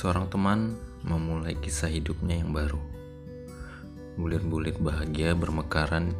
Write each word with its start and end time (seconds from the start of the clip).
Seorang 0.00 0.32
teman 0.32 0.80
memulai 1.04 1.60
kisah 1.60 1.92
hidupnya 1.92 2.40
yang 2.40 2.56
baru. 2.56 2.80
Bulir-bulir 4.16 4.80
bahagia 4.80 5.36
bermekaran 5.36 6.16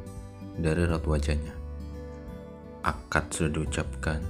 dari 0.60 0.84
raut 0.84 1.08
wajahnya. 1.08 1.56
Akad 2.85 3.32
sudah 3.32 3.56
diucapkan. 3.56 4.21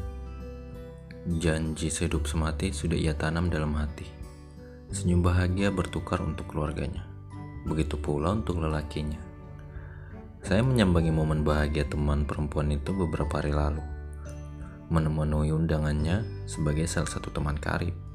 Janji 1.43 1.91
sehidup 1.91 2.31
semati 2.31 2.71
sudah 2.71 2.95
ia 2.95 3.11
tanam 3.19 3.51
dalam 3.51 3.75
hati. 3.75 4.07
Senyum 4.95 5.19
bahagia 5.19 5.75
bertukar 5.75 6.23
untuk 6.23 6.55
keluarganya. 6.55 7.03
Begitu 7.67 7.99
pula 7.99 8.39
untuk 8.39 8.63
lelakinya. 8.63 9.19
Saya 10.47 10.63
menyambangi 10.63 11.11
momen 11.11 11.43
bahagia 11.43 11.91
teman 11.91 12.23
perempuan 12.23 12.71
itu 12.71 12.95
beberapa 12.95 13.43
hari 13.43 13.51
lalu. 13.51 13.83
Memenuhi 14.95 15.51
undangannya 15.51 16.47
sebagai 16.47 16.87
salah 16.87 17.11
satu 17.11 17.35
teman 17.35 17.59
karib. 17.59 18.10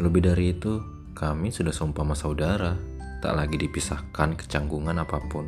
Lebih 0.00 0.24
dari 0.24 0.56
itu, 0.56 0.80
kami 1.12 1.52
sudah 1.52 1.76
seumpama 1.76 2.16
saudara, 2.16 2.72
tak 3.20 3.36
lagi 3.36 3.60
dipisahkan 3.60 4.32
kecanggungan 4.32 4.96
apa 4.96 5.20
pun. 5.28 5.44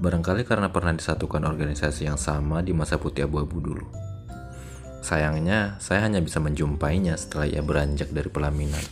Barangkali 0.00 0.48
karena 0.48 0.72
pernah 0.72 0.96
disatukan 0.96 1.44
organisasi 1.44 2.08
yang 2.08 2.16
sama 2.16 2.64
di 2.64 2.72
masa 2.72 2.96
putih 2.96 3.28
abu-abu 3.28 3.60
dulu. 3.60 3.86
Sayangnya, 5.04 5.76
saya 5.84 6.08
hanya 6.08 6.24
bisa 6.24 6.40
menjumpainya 6.40 7.12
setelah 7.20 7.44
ia 7.44 7.60
beranjak 7.60 8.08
dari 8.08 8.32
pelaminan. 8.32 8.82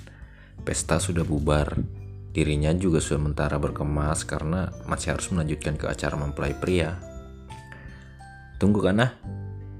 Pesta 0.60 1.00
sudah 1.00 1.24
bubar. 1.24 1.80
Dirinya 2.30 2.70
juga 2.76 3.00
sudah 3.00 3.32
mentara 3.32 3.56
berkemas 3.56 4.28
karena 4.28 4.68
masih 4.84 5.16
harus 5.16 5.32
melanjutkan 5.32 5.80
ke 5.80 5.88
acara 5.88 6.20
mempelai 6.20 6.52
pria. 6.52 7.00
Tunggu 8.60 8.84
kan 8.84 9.08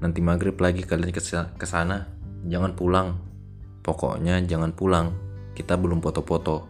nanti 0.01 0.19
maghrib 0.25 0.57
lagi 0.57 0.81
kalian 0.81 1.13
ke 1.13 1.67
sana. 1.69 2.09
Jangan 2.49 2.73
pulang. 2.73 3.30
Pokoknya 3.81 4.41
jangan 4.45 4.71
pulang. 4.73 5.13
Kita 5.57 5.75
belum 5.75 5.99
foto-foto. 5.99 6.69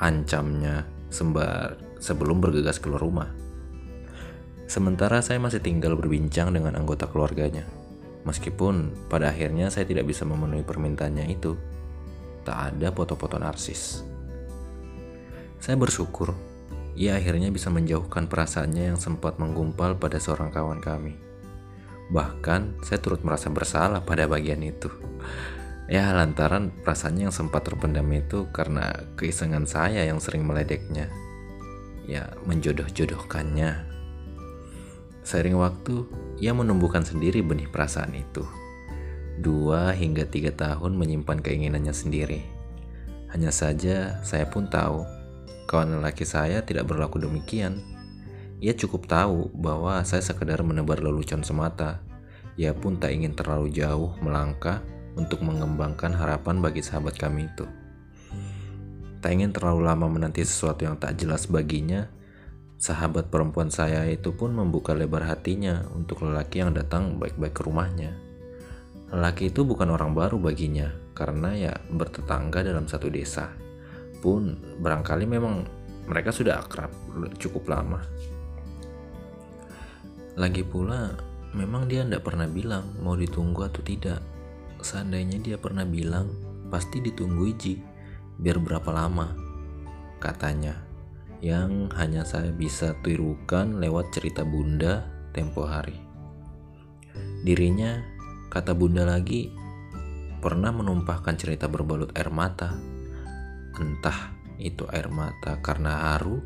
Ancamnya 0.00 0.84
sembar 1.08 1.78
sebelum 2.00 2.40
bergegas 2.40 2.80
keluar 2.80 3.00
rumah. 3.00 3.28
Sementara 4.68 5.24
saya 5.24 5.40
masih 5.40 5.64
tinggal 5.64 5.96
berbincang 5.96 6.52
dengan 6.52 6.76
anggota 6.76 7.08
keluarganya. 7.08 7.64
Meskipun 8.28 9.08
pada 9.08 9.32
akhirnya 9.32 9.72
saya 9.72 9.88
tidak 9.88 10.08
bisa 10.08 10.28
memenuhi 10.28 10.60
permintaannya 10.60 11.32
itu. 11.32 11.56
Tak 12.44 12.76
ada 12.76 12.92
foto-foto 12.92 13.40
narsis. 13.40 14.04
Saya 15.58 15.74
bersyukur 15.80 16.36
ia 16.98 17.14
akhirnya 17.14 17.54
bisa 17.54 17.70
menjauhkan 17.70 18.26
perasaannya 18.26 18.90
yang 18.90 18.98
sempat 18.98 19.38
menggumpal 19.38 19.94
pada 20.02 20.18
seorang 20.18 20.50
kawan 20.50 20.82
kami. 20.82 21.14
Bahkan 22.10 22.82
saya 22.82 22.98
turut 22.98 23.22
merasa 23.22 23.54
bersalah 23.54 24.02
pada 24.02 24.26
bagian 24.26 24.58
itu. 24.66 24.90
Ya 25.88 26.12
lantaran 26.12 26.68
perasaannya 26.84 27.32
yang 27.32 27.34
sempat 27.34 27.64
terpendam 27.64 28.06
itu 28.12 28.44
karena 28.52 28.92
keisengan 29.16 29.64
saya 29.64 30.04
yang 30.04 30.20
sering 30.20 30.44
meledeknya. 30.44 31.08
Ya 32.04 32.32
menjodoh-jodohkannya 32.44 33.98
Seiring 35.28 35.60
waktu, 35.60 36.08
ia 36.40 36.56
menumbuhkan 36.56 37.04
sendiri 37.04 37.44
benih 37.44 37.68
perasaan 37.68 38.16
itu. 38.16 38.48
Dua 39.36 39.92
hingga 39.92 40.24
tiga 40.24 40.56
tahun 40.56 40.96
menyimpan 40.96 41.44
keinginannya 41.44 41.92
sendiri. 41.92 42.40
Hanya 43.28 43.52
saja 43.52 44.24
saya 44.24 44.48
pun 44.48 44.72
tahu, 44.72 45.04
kawan 45.68 46.00
lelaki 46.00 46.24
saya 46.24 46.64
tidak 46.64 46.88
berlaku 46.88 47.20
demikian. 47.20 47.84
Ia 48.64 48.72
cukup 48.72 49.04
tahu 49.04 49.52
bahwa 49.52 50.00
saya 50.08 50.24
sekedar 50.24 50.64
menebar 50.64 51.04
lelucon 51.04 51.44
semata. 51.44 52.00
Ia 52.56 52.72
pun 52.72 52.96
tak 52.96 53.12
ingin 53.12 53.36
terlalu 53.36 53.68
jauh 53.68 54.16
melangkah 54.24 54.80
untuk 55.18 55.42
mengembangkan 55.42 56.14
harapan 56.14 56.62
bagi 56.62 56.80
sahabat 56.80 57.18
kami 57.18 57.50
itu. 57.50 57.66
Tak 59.18 59.34
ingin 59.34 59.50
terlalu 59.50 59.82
lama 59.82 60.06
menanti 60.06 60.46
sesuatu 60.46 60.86
yang 60.86 60.94
tak 60.94 61.18
jelas 61.18 61.50
baginya, 61.50 62.06
Sahabat 62.78 63.26
perempuan 63.26 63.74
saya 63.74 64.06
itu 64.06 64.30
pun 64.30 64.54
membuka 64.54 64.94
lebar 64.94 65.26
hatinya 65.26 65.82
untuk 65.98 66.22
lelaki 66.22 66.62
yang 66.62 66.70
datang 66.70 67.18
baik-baik 67.18 67.50
ke 67.50 67.66
rumahnya. 67.66 68.14
Lelaki 69.10 69.50
itu 69.50 69.66
bukan 69.66 69.90
orang 69.90 70.14
baru 70.14 70.38
baginya, 70.38 70.86
karena 71.10 71.58
ya 71.58 71.74
bertetangga 71.90 72.62
dalam 72.62 72.86
satu 72.86 73.10
desa. 73.10 73.50
Pun 74.22 74.54
barangkali 74.78 75.26
memang 75.26 75.66
mereka 76.06 76.30
sudah 76.30 76.62
akrab 76.62 76.94
cukup 77.42 77.66
lama. 77.66 77.98
Lagi 80.38 80.62
pula, 80.62 81.18
memang 81.58 81.90
dia 81.90 82.06
tidak 82.06 82.30
pernah 82.30 82.46
bilang 82.46 82.94
mau 83.02 83.18
ditunggu 83.18 83.66
atau 83.66 83.82
tidak. 83.82 84.22
Seandainya 84.78 85.42
dia 85.42 85.56
pernah 85.58 85.82
bilang, 85.82 86.30
pasti 86.70 87.02
ditunggu 87.02 87.42
Iji, 87.50 87.74
biar 88.38 88.62
berapa 88.62 88.90
lama, 88.94 89.34
katanya 90.22 90.86
yang 91.38 91.90
hanya 91.94 92.26
saya 92.26 92.50
bisa 92.50 92.98
tirukan 93.02 93.78
lewat 93.78 94.10
cerita 94.10 94.42
bunda 94.42 95.06
tempo 95.30 95.66
hari. 95.66 95.94
Dirinya, 97.46 98.02
kata 98.50 98.74
bunda 98.74 99.06
lagi, 99.06 99.50
pernah 100.42 100.74
menumpahkan 100.74 101.34
cerita 101.38 101.70
berbalut 101.70 102.10
air 102.18 102.30
mata. 102.30 102.74
Entah 103.78 104.34
itu 104.58 104.86
air 104.90 105.06
mata 105.06 105.62
karena 105.62 106.14
haru 106.14 106.42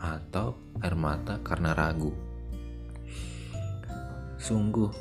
atau 0.00 0.56
air 0.80 0.96
mata 0.96 1.40
karena 1.44 1.76
ragu. 1.76 2.12
Sungguh, 4.40 4.92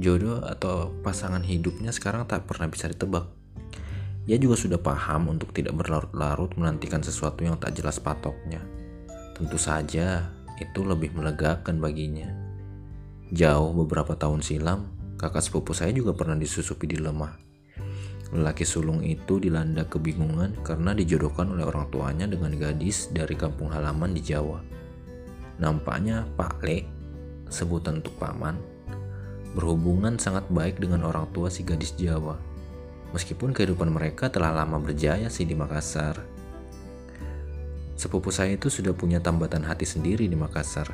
jodoh 0.00 0.42
atau 0.42 0.90
pasangan 1.04 1.44
hidupnya 1.44 1.92
sekarang 1.92 2.24
tak 2.24 2.48
pernah 2.48 2.66
bisa 2.66 2.88
ditebak. 2.88 3.28
Ia 4.28 4.36
juga 4.36 4.56
sudah 4.56 4.80
paham 4.80 5.32
untuk 5.32 5.52
tidak 5.52 5.76
berlarut-larut 5.76 6.56
menantikan 6.56 7.04
sesuatu 7.04 7.44
yang 7.44 7.56
tak 7.56 7.76
jelas 7.76 8.00
patoknya. 8.00 8.60
Tentu 9.36 9.56
saja 9.56 10.28
itu 10.60 10.80
lebih 10.84 11.16
melegakan 11.16 11.80
baginya. 11.80 12.28
Jauh 13.32 13.72
beberapa 13.72 14.18
tahun 14.18 14.44
silam, 14.44 14.90
kakak 15.16 15.44
sepupu 15.44 15.72
saya 15.72 15.94
juga 15.94 16.12
pernah 16.12 16.36
disusupi 16.36 16.90
dilema. 16.90 17.36
Lelaki 18.30 18.62
sulung 18.62 19.02
itu 19.02 19.42
dilanda 19.42 19.82
kebingungan 19.90 20.62
karena 20.62 20.94
dijodohkan 20.94 21.50
oleh 21.50 21.66
orang 21.66 21.90
tuanya 21.90 22.30
dengan 22.30 22.54
gadis 22.54 23.10
dari 23.10 23.34
kampung 23.34 23.74
halaman 23.74 24.14
di 24.14 24.22
Jawa. 24.22 24.62
Nampaknya 25.58 26.30
Pak 26.38 26.62
Le, 26.62 26.86
sebutan 27.50 27.98
untuk 27.98 28.14
paman, 28.22 28.54
berhubungan 29.56 30.16
sangat 30.16 30.46
baik 30.50 30.78
dengan 30.78 31.06
orang 31.06 31.26
tua 31.34 31.50
si 31.50 31.66
gadis 31.66 31.94
Jawa 31.98 32.50
Meskipun 33.10 33.50
kehidupan 33.50 33.90
mereka 33.90 34.30
telah 34.30 34.54
lama 34.54 34.78
berjaya 34.78 35.26
sih 35.26 35.42
di 35.42 35.58
Makassar. 35.58 36.22
Sepupu 37.98 38.30
saya 38.30 38.54
itu 38.54 38.70
sudah 38.70 38.94
punya 38.94 39.18
tambatan 39.18 39.66
hati 39.66 39.82
sendiri 39.82 40.30
di 40.30 40.38
Makassar. 40.38 40.88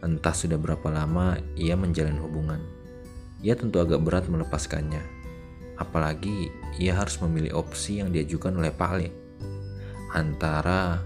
Entah 0.00 0.32
sudah 0.32 0.56
berapa 0.56 0.88
lama 0.88 1.36
ia 1.52 1.76
menjalin 1.76 2.16
hubungan. 2.20 2.64
Ia 3.44 3.60
tentu 3.60 3.76
agak 3.76 4.00
berat 4.00 4.24
melepaskannya. 4.32 5.04
Apalagi 5.76 6.48
ia 6.80 6.96
harus 6.96 7.20
memilih 7.20 7.60
opsi 7.60 8.00
yang 8.00 8.08
diajukan 8.08 8.56
oleh 8.56 8.72
Pak 8.72 8.92
Le. 8.96 9.08
Antara 10.16 11.04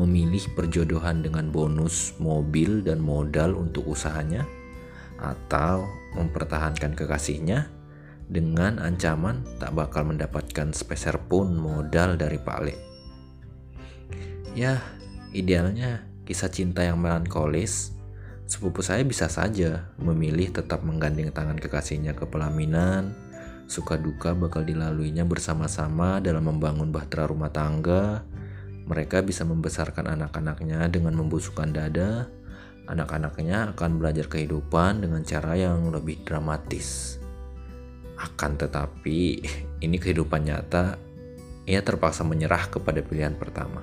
memilih 0.00 0.48
perjodohan 0.56 1.20
dengan 1.20 1.52
bonus 1.52 2.16
mobil 2.16 2.80
dan 2.80 3.04
modal 3.04 3.54
untuk 3.54 3.84
usahanya 3.84 4.48
atau 5.18 5.86
mempertahankan 6.14 6.94
kekasihnya 6.94 7.70
dengan 8.28 8.80
ancaman 8.80 9.44
tak 9.60 9.76
bakal 9.76 10.08
mendapatkan 10.08 10.72
sepeser 10.72 11.20
pun 11.28 11.52
modal 11.54 12.16
dari 12.16 12.40
Pak 12.40 12.58
Le. 12.64 12.74
Ya, 14.54 14.80
idealnya 15.34 16.06
kisah 16.24 16.48
cinta 16.48 16.80
yang 16.86 17.02
melankolis, 17.02 17.92
sepupu 18.48 18.80
saya 18.80 19.04
bisa 19.04 19.28
saja 19.28 19.92
memilih 20.00 20.54
tetap 20.54 20.80
menggandeng 20.86 21.34
tangan 21.34 21.58
kekasihnya 21.60 22.16
ke 22.16 22.24
pelaminan, 22.24 23.12
suka 23.66 24.00
duka 24.00 24.32
bakal 24.32 24.64
dilaluinya 24.64 25.26
bersama-sama 25.26 26.22
dalam 26.22 26.48
membangun 26.48 26.88
bahtera 26.88 27.28
rumah 27.28 27.52
tangga, 27.52 28.24
mereka 28.84 29.24
bisa 29.24 29.44
membesarkan 29.48 30.16
anak-anaknya 30.16 30.88
dengan 30.92 31.16
membusukkan 31.16 31.72
dada, 31.72 32.28
anak-anaknya 32.84 33.72
akan 33.72 33.96
belajar 33.96 34.28
kehidupan 34.28 35.04
dengan 35.04 35.24
cara 35.24 35.56
yang 35.56 35.88
lebih 35.88 36.20
dramatis. 36.24 37.18
Akan 38.20 38.60
tetapi, 38.60 39.40
ini 39.84 39.96
kehidupan 39.96 40.44
nyata, 40.44 41.00
ia 41.64 41.80
terpaksa 41.80 42.22
menyerah 42.22 42.68
kepada 42.68 43.00
pilihan 43.00 43.34
pertama. 43.36 43.80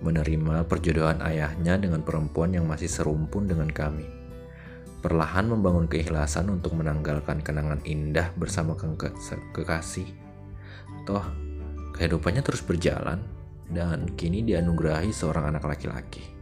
Menerima 0.00 0.64
perjodohan 0.64 1.20
ayahnya 1.20 1.76
dengan 1.76 2.00
perempuan 2.00 2.56
yang 2.56 2.64
masih 2.64 2.88
serumpun 2.88 3.44
dengan 3.44 3.68
kami. 3.68 4.08
Perlahan 5.00 5.48
membangun 5.48 5.88
keikhlasan 5.88 6.48
untuk 6.48 6.76
menanggalkan 6.76 7.40
kenangan 7.44 7.80
indah 7.84 8.32
bersama 8.36 8.76
ke 8.76 8.88
kekasih. 9.52 10.08
Toh, 11.04 11.24
kehidupannya 11.96 12.44
terus 12.44 12.64
berjalan 12.64 13.20
dan 13.68 14.08
kini 14.16 14.44
dianugerahi 14.44 15.12
seorang 15.12 15.52
anak 15.56 15.64
laki-laki. 15.68 16.39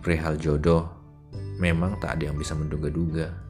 Perihal 0.00 0.38
jodoh, 0.40 0.88
memang 1.58 1.98
tak 1.98 2.18
ada 2.18 2.30
yang 2.30 2.38
bisa 2.38 2.54
menduga-duga 2.54 3.48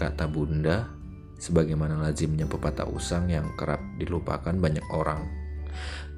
kata 0.00 0.24
bunda 0.24 0.88
sebagaimana 1.36 2.00
lazimnya 2.00 2.48
pepatah 2.48 2.88
usang 2.88 3.28
yang 3.28 3.52
kerap 3.60 3.84
dilupakan 4.00 4.56
banyak 4.56 4.84
orang. 4.96 5.28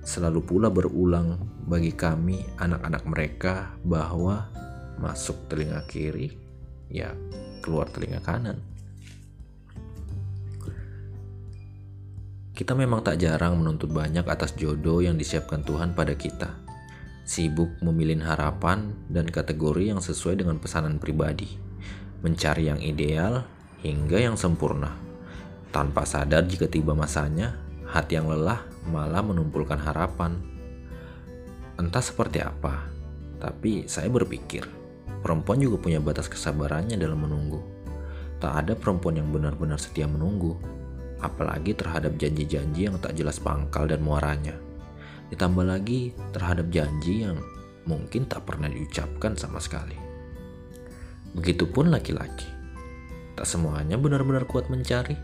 Selalu 0.06 0.38
pula 0.46 0.70
berulang 0.70 1.42
bagi 1.66 1.90
kami 1.90 2.46
anak-anak 2.62 3.02
mereka 3.10 3.74
bahwa 3.82 4.46
masuk 5.02 5.50
telinga 5.50 5.82
kiri, 5.90 6.30
ya 6.86 7.10
keluar 7.58 7.90
telinga 7.90 8.22
kanan. 8.22 8.62
Kita 12.54 12.78
memang 12.78 13.02
tak 13.02 13.18
jarang 13.18 13.58
menuntut 13.58 13.90
banyak 13.90 14.22
atas 14.22 14.54
jodoh 14.54 15.02
yang 15.02 15.18
disiapkan 15.18 15.66
Tuhan 15.66 15.98
pada 15.98 16.14
kita. 16.14 16.61
Sibuk 17.22 17.78
memilih 17.78 18.18
harapan 18.26 18.90
dan 19.06 19.30
kategori 19.30 19.94
yang 19.94 20.02
sesuai 20.02 20.42
dengan 20.42 20.58
pesanan 20.58 20.98
pribadi. 20.98 21.54
Mencari 22.26 22.66
yang 22.66 22.82
ideal 22.82 23.46
hingga 23.86 24.18
yang 24.18 24.34
sempurna. 24.34 24.90
Tanpa 25.70 26.02
sadar 26.02 26.42
jika 26.50 26.66
tiba 26.66 26.98
masanya, 26.98 27.54
hati 27.86 28.18
yang 28.18 28.26
lelah 28.26 28.66
malah 28.90 29.22
menumpulkan 29.22 29.78
harapan. 29.78 30.34
Entah 31.78 32.02
seperti 32.02 32.42
apa, 32.42 32.90
tapi 33.38 33.86
saya 33.86 34.10
berpikir, 34.10 34.66
perempuan 35.22 35.62
juga 35.62 35.78
punya 35.78 36.02
batas 36.02 36.26
kesabarannya 36.26 36.98
dalam 36.98 37.22
menunggu. 37.22 37.62
Tak 38.42 38.66
ada 38.66 38.74
perempuan 38.74 39.22
yang 39.22 39.30
benar-benar 39.30 39.78
setia 39.78 40.10
menunggu, 40.10 40.58
apalagi 41.22 41.78
terhadap 41.78 42.18
janji-janji 42.18 42.90
yang 42.90 42.98
tak 42.98 43.14
jelas 43.14 43.38
pangkal 43.38 43.86
dan 43.86 44.02
muaranya. 44.02 44.71
Ditambah 45.32 45.64
lagi 45.64 46.12
terhadap 46.36 46.68
janji 46.68 47.24
yang 47.24 47.40
mungkin 47.88 48.28
tak 48.28 48.44
pernah 48.44 48.68
diucapkan 48.68 49.32
sama 49.32 49.56
sekali. 49.64 49.96
Begitupun 51.32 51.88
laki-laki. 51.88 52.44
Tak 53.32 53.48
semuanya 53.48 53.96
benar-benar 53.96 54.44
kuat 54.44 54.68
mencari. 54.68 55.16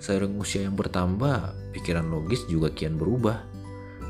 Seiring 0.00 0.40
usia 0.40 0.64
yang 0.64 0.80
bertambah, 0.80 1.52
pikiran 1.76 2.08
logis 2.08 2.48
juga 2.48 2.72
kian 2.72 2.96
berubah. 2.96 3.44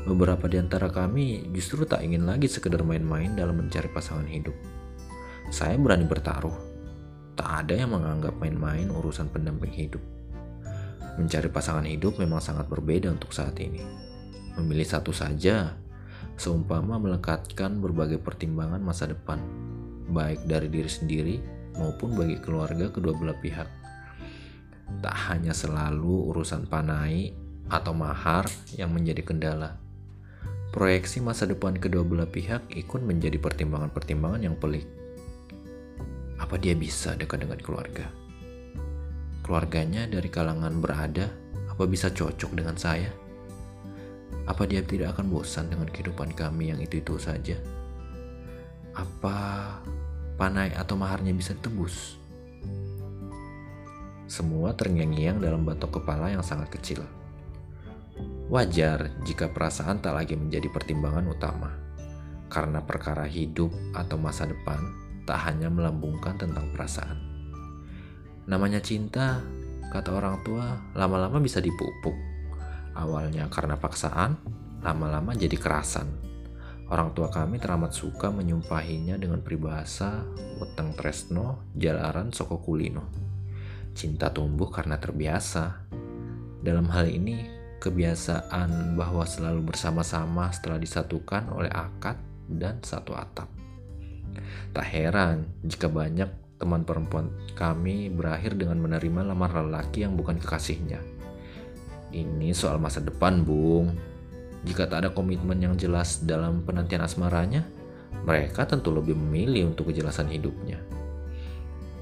Beberapa 0.07 0.47
di 0.47 0.55
antara 0.55 0.87
kami 0.87 1.51
justru 1.51 1.83
tak 1.83 1.99
ingin 2.07 2.23
lagi 2.23 2.47
sekedar 2.47 2.79
main-main 2.87 3.35
dalam 3.35 3.59
mencari 3.59 3.91
pasangan 3.91 4.23
hidup. 4.23 4.55
Saya 5.51 5.75
berani 5.75 6.07
bertaruh, 6.07 6.55
tak 7.35 7.67
ada 7.67 7.75
yang 7.75 7.91
menganggap 7.91 8.39
main-main 8.39 8.87
urusan 8.87 9.27
pendamping 9.27 9.75
hidup. 9.75 10.01
Mencari 11.19 11.51
pasangan 11.51 11.83
hidup 11.83 12.15
memang 12.15 12.39
sangat 12.39 12.71
berbeda 12.71 13.11
untuk 13.11 13.35
saat 13.35 13.59
ini. 13.59 14.08
Memilih 14.57 14.87
satu 14.87 15.13
saja, 15.13 15.77
seumpama 16.39 16.97
melekatkan 16.97 17.77
berbagai 17.83 18.17
pertimbangan 18.17 18.81
masa 18.81 19.05
depan, 19.05 19.37
baik 20.09 20.47
dari 20.49 20.71
diri 20.71 20.89
sendiri 20.89 21.35
maupun 21.77 22.17
bagi 22.17 22.39
keluarga 22.41 22.89
kedua 22.89 23.13
belah 23.13 23.37
pihak. 23.37 23.69
Tak 25.05 25.17
hanya 25.29 25.53
selalu 25.53 26.33
urusan 26.33 26.65
panai 26.65 27.35
atau 27.69 27.93
mahar 27.93 28.49
yang 28.73 28.89
menjadi 28.89 29.21
kendala. 29.21 29.77
Proyeksi 30.73 31.21
masa 31.21 31.45
depan 31.45 31.77
kedua 31.77 32.01
belah 32.01 32.29
pihak 32.29 32.73
ikut 32.73 33.01
menjadi 33.05 33.37
pertimbangan-pertimbangan 33.37 34.41
yang 34.41 34.57
pelik. 34.57 34.85
Apa 36.41 36.57
dia 36.57 36.73
bisa 36.73 37.13
dekat 37.13 37.45
dengan 37.45 37.61
keluarga? 37.61 38.09
keluarganya 39.49 40.05
dari 40.05 40.29
kalangan 40.29 40.77
berada, 40.77 41.25
apa 41.73 41.89
bisa 41.89 42.13
cocok 42.13 42.53
dengan 42.53 42.77
saya? 42.77 43.09
Apa 44.49 44.65
dia 44.65 44.81
tidak 44.81 45.17
akan 45.17 45.29
bosan 45.29 45.69
dengan 45.69 45.87
kehidupan 45.89 46.33
kami 46.33 46.73
yang 46.73 46.79
itu-itu 46.81 47.21
saja? 47.21 47.57
Apa 48.97 49.37
panai 50.35 50.73
atau 50.73 50.97
maharnya 50.97 51.31
bisa 51.31 51.53
tebus? 51.57 52.17
Semua 54.29 54.77
terngiang-ngiang 54.77 55.41
dalam 55.41 55.65
batok 55.65 56.01
kepala 56.01 56.29
yang 56.33 56.45
sangat 56.45 56.69
kecil. 56.73 57.01
Wajar 58.49 59.13
jika 59.25 59.49
perasaan 59.49 60.01
tak 60.01 60.17
lagi 60.17 60.33
menjadi 60.33 60.69
pertimbangan 60.73 61.25
utama, 61.29 61.69
karena 62.49 62.81
perkara 62.81 63.29
hidup 63.29 63.69
atau 63.93 64.17
masa 64.17 64.49
depan 64.49 64.81
tak 65.29 65.45
hanya 65.45 65.69
melambungkan 65.69 66.33
tentang 66.41 66.73
perasaan 66.73 67.21
Namanya 68.49 68.81
cinta, 68.81 69.45
kata 69.93 70.09
orang 70.09 70.41
tua, 70.41 70.81
lama-lama 70.97 71.37
bisa 71.37 71.61
dipupuk. 71.61 72.28
Awalnya 72.99 73.47
karena 73.47 73.79
paksaan, 73.79 74.35
lama-lama 74.83 75.31
jadi 75.31 75.55
kerasan. 75.55 76.11
Orang 76.91 77.15
tua 77.15 77.31
kami 77.31 77.61
teramat 77.61 77.95
suka 77.95 78.27
menyumpahinya 78.27 79.15
dengan 79.15 79.39
peribahasa 79.39 80.27
weteng 80.59 80.91
tresno 80.99 81.71
jalaran 81.79 82.35
soko 82.35 82.59
kulino. 82.59 83.07
Cinta 83.95 84.27
tumbuh 84.35 84.67
karena 84.67 84.99
terbiasa. 84.99 85.87
Dalam 86.59 86.91
hal 86.91 87.07
ini, 87.07 87.45
kebiasaan 87.79 88.99
bahwa 88.99 89.23
selalu 89.23 89.71
bersama-sama 89.71 90.51
setelah 90.51 90.81
disatukan 90.81 91.47
oleh 91.55 91.71
akad 91.71 92.19
dan 92.51 92.83
satu 92.83 93.15
atap. 93.15 93.47
Tak 94.75 94.85
heran 94.91 95.47
jika 95.63 95.87
banyak 95.87 96.27
teman 96.59 96.83
perempuan 96.83 97.31
kami 97.55 98.11
berakhir 98.11 98.59
dengan 98.59 98.83
menerima 98.83 99.31
lamar 99.31 99.55
lelaki 99.63 100.03
yang 100.03 100.19
bukan 100.19 100.35
kekasihnya. 100.35 101.18
Ini 102.09 102.57
soal 102.57 102.81
masa 102.81 103.05
depan, 103.05 103.45
Bung. 103.45 103.93
Jika 104.65 104.89
tak 104.89 105.05
ada 105.05 105.09
komitmen 105.13 105.61
yang 105.61 105.77
jelas 105.77 106.25
dalam 106.25 106.65
penantian 106.65 107.05
asmaranya, 107.05 107.61
mereka 108.25 108.65
tentu 108.65 108.89
lebih 108.89 109.13
memilih 109.13 109.71
untuk 109.71 109.93
kejelasan 109.93 110.27
hidupnya. 110.33 110.81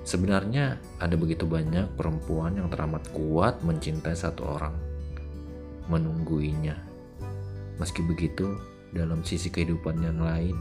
Sebenarnya 0.08 0.80
ada 1.04 1.20
begitu 1.20 1.44
banyak 1.44 1.92
perempuan 2.00 2.56
yang 2.56 2.72
teramat 2.72 3.12
kuat 3.12 3.60
mencintai 3.68 4.16
satu 4.16 4.48
orang, 4.48 4.72
menungguinya. 5.92 6.80
Meski 7.76 8.00
begitu, 8.08 8.56
dalam 8.96 9.28
sisi 9.28 9.52
kehidupan 9.52 10.00
yang 10.00 10.24
lain, 10.24 10.56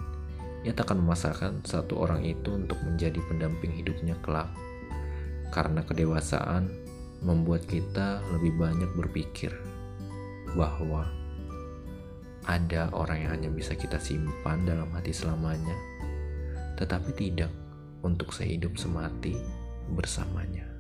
ia 0.67 0.75
tak 0.75 0.91
akan 0.91 1.07
memasakkan 1.07 1.63
satu 1.63 2.03
orang 2.03 2.27
itu 2.27 2.51
untuk 2.51 2.83
menjadi 2.83 3.23
pendamping 3.31 3.71
hidupnya 3.71 4.19
kelak. 4.27 4.51
Karena 5.55 5.87
kedewasaan 5.87 6.86
membuat 7.25 7.65
kita 7.65 8.21
lebih 8.37 8.57
banyak 8.61 8.91
berpikir 8.97 9.53
bahwa 10.57 11.09
ada 12.47 12.93
orang 12.95 13.27
yang 13.27 13.31
hanya 13.35 13.51
bisa 13.51 13.75
kita 13.75 13.99
simpan 13.99 14.63
dalam 14.63 14.87
hati 14.95 15.11
selamanya, 15.11 15.75
tetapi 16.79 17.11
tidak 17.17 17.51
untuk 18.07 18.31
sehidup 18.31 18.79
semati 18.79 19.35
bersamanya. 19.91 20.76